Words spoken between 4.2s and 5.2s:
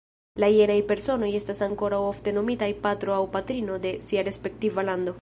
respektiva lando.